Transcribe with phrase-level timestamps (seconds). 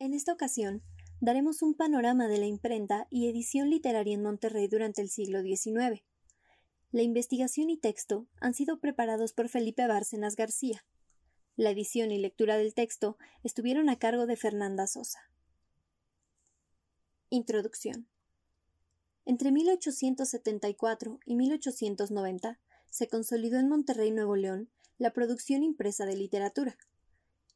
[0.00, 0.82] En esta ocasión,
[1.20, 6.04] daremos un panorama de la imprenta y edición literaria en Monterrey durante el siglo XIX.
[6.92, 10.86] La investigación y texto han sido preparados por Felipe Bárcenas García.
[11.56, 15.18] La edición y lectura del texto estuvieron a cargo de Fernanda Sosa.
[17.28, 18.08] Introducción.
[19.24, 26.78] Entre 1874 y 1890 se consolidó en Monterrey, Nuevo León, la producción impresa de literatura.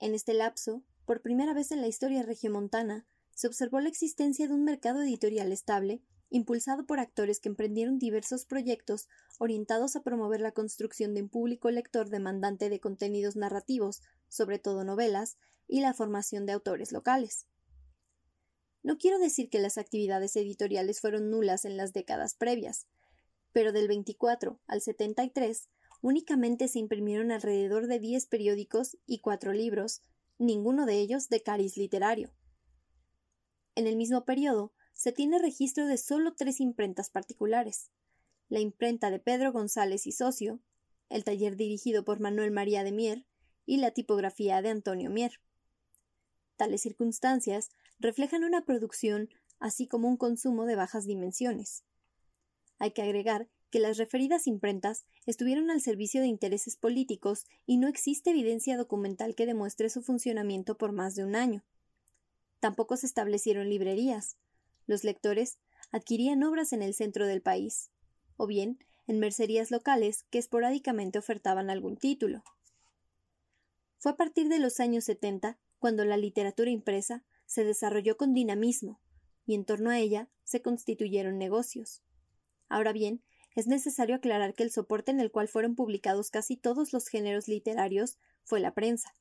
[0.00, 4.54] En este lapso, por primera vez en la historia regiomontana, se observó la existencia de
[4.54, 9.08] un mercado editorial estable, impulsado por actores que emprendieron diversos proyectos
[9.38, 14.84] orientados a promover la construcción de un público lector demandante de contenidos narrativos, sobre todo
[14.84, 15.36] novelas,
[15.66, 17.46] y la formación de autores locales.
[18.82, 22.86] No quiero decir que las actividades editoriales fueron nulas en las décadas previas,
[23.52, 25.68] pero del 24 al 73
[26.02, 30.02] únicamente se imprimieron alrededor de 10 periódicos y cuatro libros,
[30.38, 32.32] ninguno de ellos de cariz literario.
[33.74, 37.90] En el mismo periodo se tiene registro de solo tres imprentas particulares:
[38.48, 40.60] la imprenta de Pedro González y Socio,
[41.08, 43.26] el taller dirigido por Manuel María de Mier
[43.66, 45.40] y la tipografía de Antonio Mier.
[46.56, 49.28] Tales circunstancias reflejan una producción
[49.58, 51.84] así como un consumo de bajas dimensiones.
[52.78, 57.88] Hay que agregar que las referidas imprentas estuvieron al servicio de intereses políticos y no
[57.88, 61.64] existe evidencia documental que demuestre su funcionamiento por más de un año.
[62.60, 64.36] Tampoco se establecieron librerías.
[64.86, 65.58] Los lectores
[65.90, 67.90] adquirían obras en el centro del país,
[68.36, 72.44] o bien en mercerías locales que esporádicamente ofertaban algún título.
[73.98, 79.00] Fue a partir de los años 70 cuando la literatura impresa se desarrolló con dinamismo,
[79.46, 82.04] y en torno a ella se constituyeron negocios.
[82.68, 83.24] Ahora bien,
[83.54, 87.46] es necesario aclarar que el soporte en el cual fueron publicados casi todos los géneros
[87.46, 89.14] literarios fue la prensa.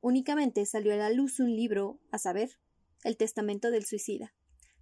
[0.00, 2.58] Únicamente salió a la luz un libro, a saber,
[3.04, 4.34] El Testamento del Suicida,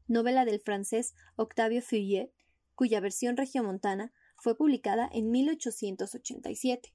[0.06, 2.33] novela del francés Octavio Feuillet,
[2.75, 6.93] cuya versión regiomontana fue publicada en 1887.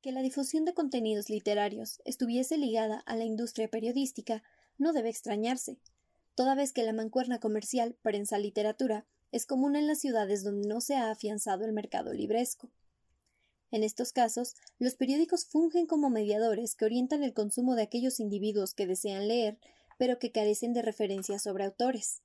[0.00, 4.42] Que la difusión de contenidos literarios estuviese ligada a la industria periodística
[4.78, 5.78] no debe extrañarse,
[6.34, 10.96] toda vez que la mancuerna comercial prensa-literatura es común en las ciudades donde no se
[10.96, 12.70] ha afianzado el mercado libresco.
[13.70, 18.72] En estos casos, los periódicos fungen como mediadores que orientan el consumo de aquellos individuos
[18.72, 19.58] que desean leer,
[19.98, 22.22] pero que carecen de referencias sobre autores.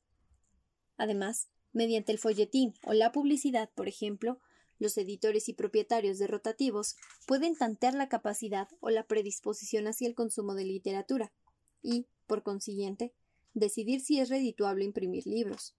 [0.96, 4.40] Además, mediante el folletín o la publicidad, por ejemplo,
[4.80, 6.96] los editores y propietarios de rotativos
[7.28, 11.32] pueden tantear la capacidad o la predisposición hacia el consumo de literatura
[11.82, 13.14] y, por consiguiente,
[13.54, 15.76] decidir si es redituable imprimir libros.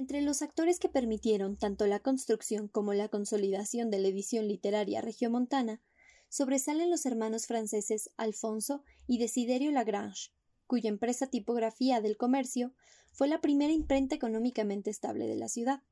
[0.00, 5.02] Entre los actores que permitieron tanto la construcción como la consolidación de la edición literaria
[5.02, 5.82] regiomontana
[6.30, 10.30] sobresalen los hermanos franceses Alfonso y Desiderio Lagrange,
[10.66, 12.72] cuya empresa Tipografía del Comercio
[13.12, 15.82] fue la primera imprenta económicamente estable de la ciudad.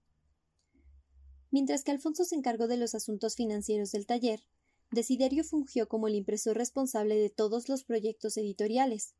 [1.50, 4.40] Mientras que Alfonso se encargó de los asuntos financieros del taller,
[4.90, 9.12] Desiderio fungió como el impresor responsable de todos los proyectos editoriales.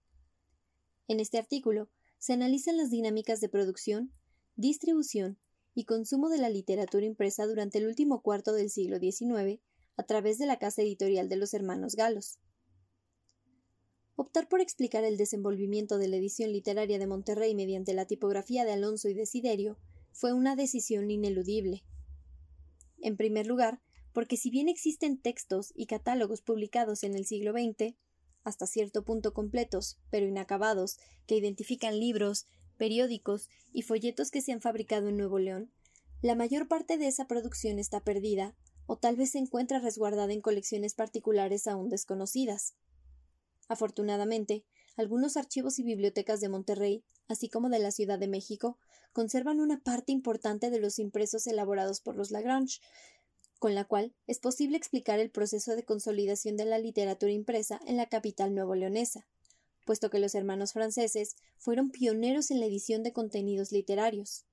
[1.09, 4.15] En este artículo se analizan las dinámicas de producción,
[4.59, 5.39] distribución
[5.73, 9.61] y consumo de la literatura impresa durante el último cuarto del siglo XIX
[9.97, 12.41] a través de la casa editorial de los hermanos Galos.
[14.17, 18.73] optar por explicar el desenvolvimiento de la edición literaria de Monterrey mediante la tipografía de
[18.73, 19.79] Alonso y Desiderio
[20.11, 21.85] fue una decisión ineludible.
[23.01, 23.81] En primer lugar,
[24.13, 27.95] porque si bien existen textos y catálogos publicados en el siglo XX,
[28.43, 32.49] hasta cierto punto completos, pero inacabados, que identifican libros,
[32.79, 35.71] periódicos y folletos que se han fabricado en Nuevo León,
[36.23, 40.41] la mayor parte de esa producción está perdida o tal vez se encuentra resguardada en
[40.41, 42.75] colecciones particulares aún desconocidas.
[43.69, 44.65] Afortunadamente,
[44.97, 48.79] algunos archivos y bibliotecas de Monterrey, así como de la Ciudad de México,
[49.13, 52.81] conservan una parte importante de los impresos elaborados por los Lagrange,
[53.59, 57.97] con la cual es posible explicar el proceso de consolidación de la literatura impresa en
[57.97, 59.27] la capital nuevo leonesa,
[59.89, 64.45] puesto que los hermanos franceses fueron pioneros en la edición de contenidos literarios.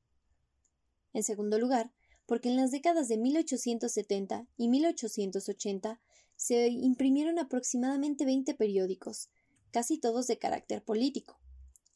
[1.12, 1.92] En segundo lugar,
[2.26, 6.00] porque en las décadas de 1870 y 1880
[6.38, 9.28] se imprimieron aproximadamente 20 periódicos,
[9.72, 11.38] casi todos de carácter político.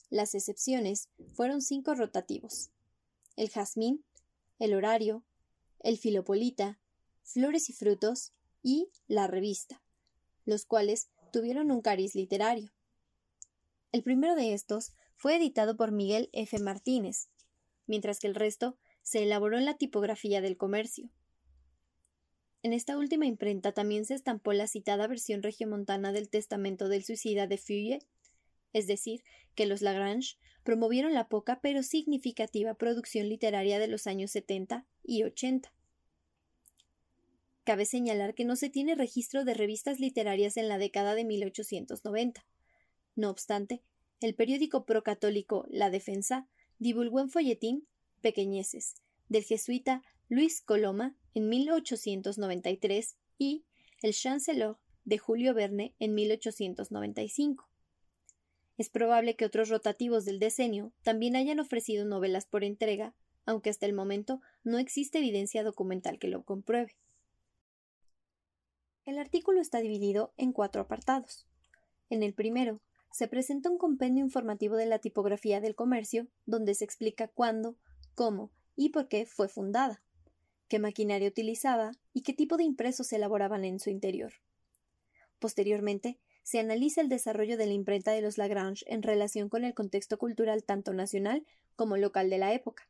[0.09, 2.71] Las excepciones fueron cinco rotativos:
[3.38, 4.03] el Jazmín,
[4.59, 5.24] el Horario,
[5.80, 6.77] el Filopolita,
[7.24, 8.33] Flores y Frutos
[8.63, 9.81] y La Revista,
[10.44, 12.74] los cuales tuvieron un cariz literario.
[13.91, 16.59] El primero de estos fue editado por Miguel F.
[16.59, 17.30] Martínez,
[17.88, 21.09] mientras que el resto se elaboró en la tipografía del comercio.
[22.62, 27.47] En esta última imprenta también se estampó la citada versión regiomontana del Testamento del Suicida
[27.47, 28.06] de Fouillet,
[28.74, 29.24] es decir,
[29.56, 35.24] que los Lagrange promovieron la poca pero significativa producción literaria de los años 70 y
[35.24, 35.74] 80.
[37.63, 42.45] Cabe señalar que no se tiene registro de revistas literarias en la década de 1890.
[43.19, 43.83] No obstante,
[44.21, 47.86] el periódico procatólico La Defensa divulgó en folletín
[48.21, 48.95] Pequeñeces,
[49.27, 53.66] del jesuita Luis Coloma en 1893 y
[54.01, 57.69] El Chancellor de Julio Verne en 1895.
[58.77, 63.13] Es probable que otros rotativos del decenio también hayan ofrecido novelas por entrega,
[63.45, 66.95] aunque hasta el momento no existe evidencia documental que lo compruebe.
[69.04, 71.45] El artículo está dividido en cuatro apartados.
[72.10, 72.80] En el primero,
[73.11, 77.75] se presenta un compendio informativo de la tipografía del comercio, donde se explica cuándo,
[78.15, 80.01] cómo y por qué fue fundada,
[80.67, 84.33] qué maquinaria utilizaba y qué tipo de impresos se elaboraban en su interior.
[85.39, 89.73] Posteriormente, se analiza el desarrollo de la imprenta de los Lagrange en relación con el
[89.73, 91.45] contexto cultural tanto nacional
[91.75, 92.89] como local de la época,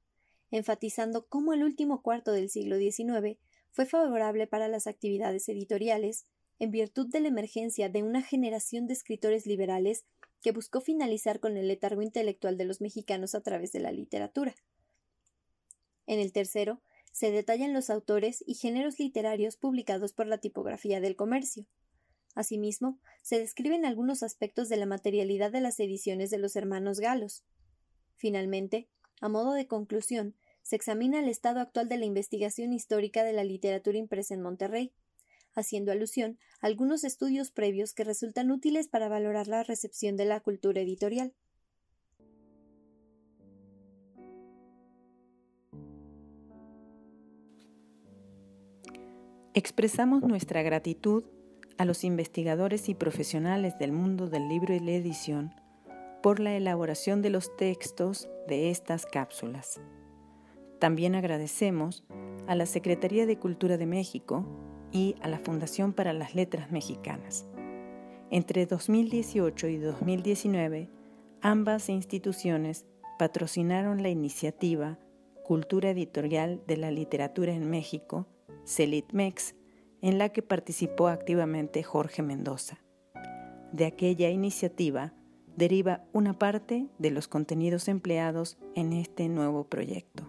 [0.51, 3.38] enfatizando cómo el último cuarto del siglo XIX
[3.71, 6.25] fue favorable para las actividades editoriales,
[6.60, 10.06] en virtud de la emergencia de una generación de escritores liberales
[10.42, 14.56] que buscó finalizar con el letargo intelectual de los mexicanos a través de la literatura.
[16.06, 21.16] En el tercero, se detallan los autores y géneros literarios publicados por la tipografía del
[21.16, 21.66] comercio.
[22.36, 27.44] Asimismo, se describen algunos aspectos de la materialidad de las ediciones de los hermanos galos.
[28.16, 28.88] Finalmente,
[29.22, 33.44] a modo de conclusión, se examina el estado actual de la investigación histórica de la
[33.44, 34.94] literatura impresa en Monterrey,
[35.56, 40.40] haciendo alusión a algunos estudios previos que resultan útiles para valorar la recepción de la
[40.40, 41.34] cultura editorial.
[49.54, 51.24] Expresamos nuestra gratitud
[51.78, 55.54] a los investigadores y profesionales del mundo del libro y la edición
[56.21, 59.81] por la elaboración de los textos de estas cápsulas.
[60.80, 62.04] También agradecemos
[62.47, 64.45] a la Secretaría de Cultura de México
[64.92, 67.46] y a la Fundación para las Letras Mexicanas.
[68.31, 70.90] Entre 2018 y 2019,
[71.42, 72.86] ambas instituciones
[73.18, 75.00] patrocinaron la iniciativa
[75.44, 78.28] Cultura Editorial de la Literatura en México,
[78.66, 79.56] CELITMEX,
[80.02, 82.80] en la que participó activamente Jorge Mendoza.
[83.72, 85.14] De aquella iniciativa
[85.58, 90.29] deriva una parte de los contenidos empleados en este nuevo proyecto.